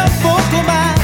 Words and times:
Tampoco 0.00 0.62
más 0.66 0.94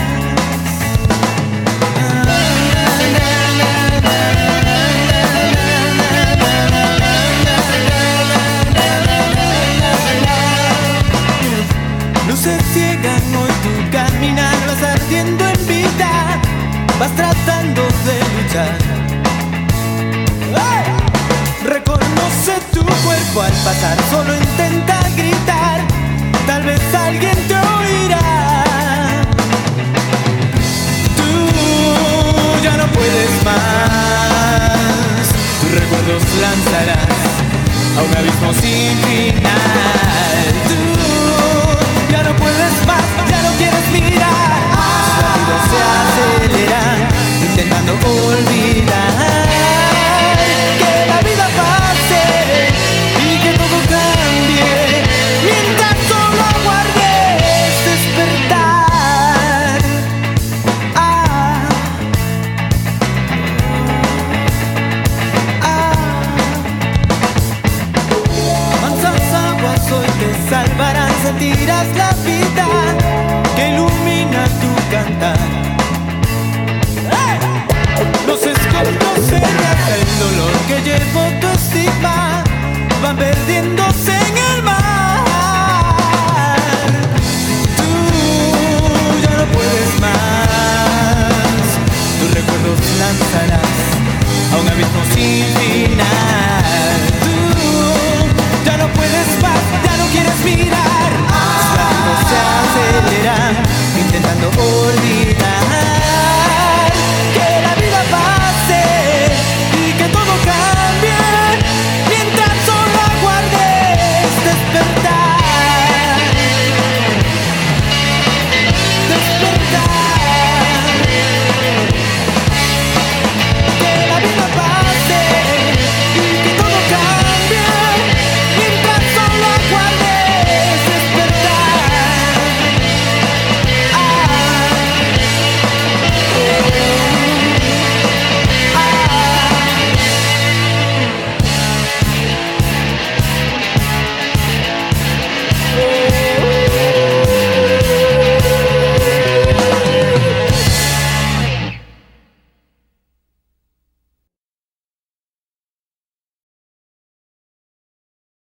Luces 12.27 12.63
ciega, 12.73 13.19
no 13.33 13.47
en 13.47 13.55
tu 13.65 13.91
caminar, 13.93 14.55
lo 14.67 14.73
vas 14.73 14.83
haciendo 14.95 15.45
en 15.47 15.67
vida, 15.67 16.41
vas 16.99 17.15
tratando 17.17 17.83
de 17.83 18.19
luchar. 18.35 18.79
Reconoce 21.65 22.55
tu 22.73 22.81
cuerpo 22.81 23.43
al 23.43 23.53
pasar 23.53 23.97
solo 24.11 24.33
en 24.33 24.41
texto. 24.41 24.66
a 37.99 38.03
un 38.03 38.17
abismo 38.17 38.53
sin 38.53 38.97
final. 38.99 39.66
dirás 71.57 71.89
la 71.97 72.11
vida. 72.25 73.06